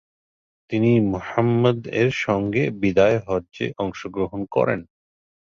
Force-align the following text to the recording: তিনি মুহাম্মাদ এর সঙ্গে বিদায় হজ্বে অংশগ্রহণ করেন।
তিনি 0.71 0.91
মুহাম্মাদ 1.11 1.79
এর 1.93 2.09
সঙ্গে 2.23 2.63
বিদায় 2.81 3.17
হজ্বে 3.27 3.65
অংশগ্রহণ 3.77 4.41
করেন। 4.51 4.79